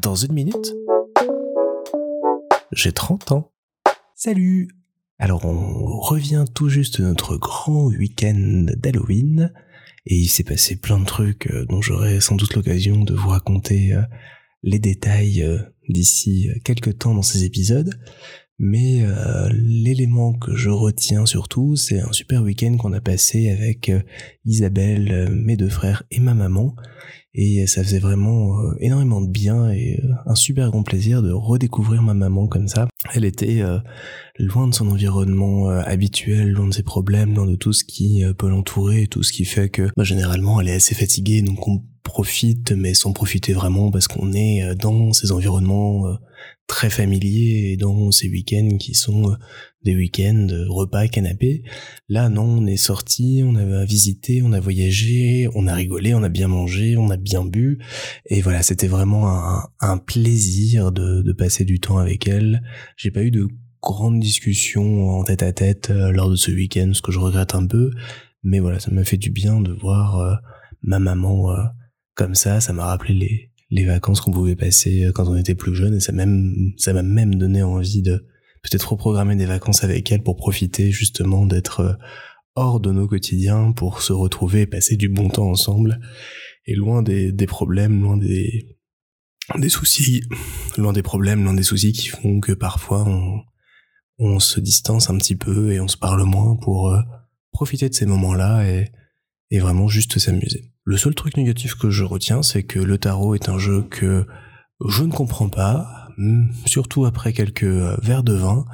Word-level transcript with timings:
Dans 0.00 0.14
une 0.14 0.32
minute, 0.32 0.74
j'ai 2.72 2.92
30 2.92 3.32
ans. 3.32 3.52
Salut 4.14 4.68
Alors 5.18 5.44
on 5.44 5.98
revient 6.00 6.44
tout 6.54 6.68
juste 6.68 7.00
de 7.00 7.06
notre 7.06 7.36
grand 7.36 7.86
week-end 7.86 8.66
d'Halloween, 8.76 9.52
et 10.06 10.16
il 10.16 10.28
s'est 10.28 10.44
passé 10.44 10.76
plein 10.76 11.00
de 11.00 11.04
trucs 11.04 11.50
euh, 11.50 11.64
dont 11.66 11.82
j'aurai 11.82 12.20
sans 12.20 12.36
doute 12.36 12.54
l'occasion 12.54 13.02
de 13.04 13.14
vous 13.14 13.28
raconter 13.28 13.92
euh, 13.92 14.02
les 14.62 14.78
détails 14.78 15.42
euh, 15.42 15.58
d'ici 15.88 16.50
quelques 16.64 16.98
temps 16.98 17.14
dans 17.14 17.22
ces 17.22 17.44
épisodes. 17.44 17.90
Mais 18.58 19.04
l'élément 19.52 20.32
que 20.32 20.56
je 20.56 20.68
retiens 20.68 21.26
surtout, 21.26 21.76
c'est 21.76 22.00
un 22.00 22.12
super 22.12 22.42
week-end 22.42 22.76
qu'on 22.76 22.92
a 22.92 23.00
passé 23.00 23.50
avec 23.50 23.92
Isabelle, 24.44 25.30
mes 25.32 25.56
deux 25.56 25.68
frères 25.68 26.02
et 26.10 26.18
ma 26.18 26.34
maman 26.34 26.74
et 27.40 27.66
ça 27.68 27.84
faisait 27.84 28.00
vraiment 28.00 28.58
euh, 28.60 28.74
énormément 28.80 29.20
de 29.20 29.28
bien 29.28 29.70
et 29.70 30.00
euh, 30.02 30.12
un 30.26 30.34
super 30.34 30.70
grand 30.70 30.82
plaisir 30.82 31.22
de 31.22 31.30
redécouvrir 31.30 32.02
ma 32.02 32.14
maman 32.14 32.48
comme 32.48 32.66
ça. 32.66 32.88
Elle 33.14 33.24
était 33.24 33.60
euh, 33.60 33.78
loin 34.38 34.66
de 34.66 34.74
son 34.74 34.88
environnement 34.88 35.68
habituel, 35.68 36.50
loin 36.50 36.66
de 36.66 36.74
ses 36.74 36.82
problèmes, 36.82 37.34
loin 37.34 37.46
de 37.46 37.54
tout 37.54 37.72
ce 37.72 37.84
qui 37.84 38.24
peut 38.36 38.48
l'entourer, 38.48 39.06
tout 39.06 39.22
ce 39.22 39.32
qui 39.32 39.44
fait 39.44 39.68
que 39.68 39.88
bah, 39.96 40.04
généralement 40.04 40.60
elle 40.60 40.68
est 40.68 40.74
assez 40.74 40.94
fatiguée, 40.94 41.42
donc 41.42 41.66
on 41.68 41.82
profite, 42.08 42.72
mais 42.72 42.94
sans 42.94 43.12
profiter 43.12 43.52
vraiment 43.52 43.90
parce 43.90 44.08
qu'on 44.08 44.32
est 44.32 44.74
dans 44.74 45.12
ces 45.12 45.30
environnements 45.30 46.18
très 46.66 46.90
familiers 46.90 47.72
et 47.72 47.76
dans 47.76 48.10
ces 48.10 48.28
week-ends 48.28 48.76
qui 48.78 48.94
sont 48.94 49.36
des 49.84 49.94
week-ends, 49.94 50.48
repas, 50.68 51.06
canapé. 51.08 51.62
Là, 52.08 52.28
non, 52.28 52.44
on 52.44 52.66
est 52.66 52.76
sorti, 52.76 53.42
on 53.44 53.54
a 53.54 53.84
visité, 53.84 54.42
on 54.42 54.52
a 54.52 54.60
voyagé, 54.60 55.48
on 55.54 55.66
a 55.66 55.74
rigolé, 55.74 56.14
on 56.14 56.22
a 56.22 56.28
bien 56.28 56.48
mangé, 56.48 56.96
on 56.96 57.10
a 57.10 57.16
bien 57.16 57.44
bu. 57.44 57.78
Et 58.26 58.40
voilà, 58.40 58.62
c'était 58.62 58.88
vraiment 58.88 59.28
un, 59.80 59.98
plaisir 59.98 60.90
de, 60.92 61.22
de, 61.22 61.32
passer 61.32 61.64
du 61.64 61.80
temps 61.80 61.98
avec 61.98 62.26
elle. 62.26 62.62
J'ai 62.96 63.10
pas 63.10 63.22
eu 63.22 63.30
de 63.30 63.48
grandes 63.82 64.20
discussions 64.20 65.08
en 65.10 65.24
tête 65.24 65.42
à 65.42 65.52
tête 65.52 65.90
euh, 65.90 66.10
lors 66.10 66.30
de 66.30 66.36
ce 66.36 66.50
week-end, 66.50 66.90
ce 66.92 67.02
que 67.02 67.12
je 67.12 67.18
regrette 67.18 67.54
un 67.54 67.66
peu. 67.66 67.90
Mais 68.42 68.60
voilà, 68.60 68.80
ça 68.80 68.90
m'a 68.90 69.04
fait 69.04 69.16
du 69.16 69.30
bien 69.30 69.60
de 69.60 69.72
voir 69.72 70.18
euh, 70.18 70.34
ma 70.82 70.98
maman 70.98 71.52
euh, 71.52 71.62
comme 72.18 72.34
ça. 72.34 72.60
Ça 72.60 72.74
m'a 72.74 72.84
rappelé 72.84 73.14
les, 73.14 73.52
les 73.70 73.86
vacances 73.86 74.20
qu'on 74.20 74.32
pouvait 74.32 74.56
passer 74.56 75.08
quand 75.14 75.26
on 75.28 75.36
était 75.36 75.54
plus 75.54 75.74
jeune 75.74 75.94
et 75.94 76.00
ça 76.00 76.12
même 76.12 76.72
ça 76.76 76.92
m'a 76.92 77.02
même 77.02 77.36
donné 77.36 77.62
envie 77.62 78.02
de 78.02 78.26
peut-être 78.62 78.92
reprogrammer 78.92 79.36
des 79.36 79.46
vacances 79.46 79.84
avec 79.84 80.10
elle 80.10 80.22
pour 80.22 80.36
profiter 80.36 80.90
justement 80.90 81.46
d'être 81.46 81.80
euh, 81.80 81.92
hors 82.54 82.80
de 82.80 82.90
nos 82.90 83.06
quotidiens 83.06 83.72
pour 83.72 84.02
se 84.02 84.12
retrouver 84.12 84.62
et 84.62 84.66
passer 84.66 84.96
du 84.96 85.08
bon 85.08 85.28
temps 85.28 85.48
ensemble 85.48 86.00
et 86.66 86.74
loin 86.74 87.02
des, 87.02 87.32
des 87.32 87.46
problèmes, 87.46 88.02
loin 88.02 88.16
des 88.16 88.76
des 89.56 89.70
soucis, 89.70 90.22
loin 90.76 90.92
des 90.92 91.02
problèmes, 91.02 91.42
loin 91.42 91.54
des 91.54 91.62
soucis 91.62 91.92
qui 91.92 92.08
font 92.08 92.40
que 92.40 92.52
parfois 92.52 93.04
on 93.06 93.40
on 94.18 94.40
se 94.40 94.58
distance 94.58 95.10
un 95.10 95.18
petit 95.18 95.36
peu 95.36 95.72
et 95.72 95.80
on 95.80 95.88
se 95.88 95.96
parle 95.96 96.24
moins 96.24 96.56
pour 96.56 96.90
euh, 96.90 97.00
profiter 97.52 97.88
de 97.88 97.94
ces 97.94 98.06
moments-là 98.06 98.68
et, 98.68 98.90
et 99.50 99.58
vraiment 99.58 99.88
juste 99.88 100.18
s'amuser. 100.18 100.72
Le 100.84 100.96
seul 100.96 101.14
truc 101.14 101.36
négatif 101.36 101.74
que 101.74 101.90
je 101.90 102.04
retiens, 102.04 102.42
c'est 102.42 102.62
que 102.62 102.78
le 102.78 102.98
tarot 102.98 103.34
est 103.34 103.48
un 103.48 103.58
jeu 103.58 103.82
que 103.82 104.26
je 104.86 105.04
ne 105.04 105.12
comprends 105.12 105.48
pas, 105.48 106.08
surtout 106.66 107.04
après 107.04 107.32
quelques 107.32 107.64
euh, 107.64 107.96
verres 108.02 108.22
de 108.22 108.34
vin, 108.34 108.64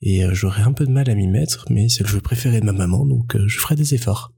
et 0.00 0.24
euh, 0.24 0.32
j'aurais 0.32 0.62
un 0.62 0.72
peu 0.72 0.86
de 0.86 0.92
mal 0.92 1.10
à 1.10 1.14
m'y 1.14 1.26
mettre, 1.26 1.66
mais 1.70 1.88
c'est 1.88 2.04
le 2.04 2.08
jeu 2.08 2.20
préféré 2.20 2.60
de 2.60 2.66
ma 2.66 2.72
maman, 2.72 3.04
donc 3.04 3.36
euh, 3.36 3.44
je 3.48 3.58
ferai 3.58 3.74
des 3.74 3.94
efforts. 3.94 4.32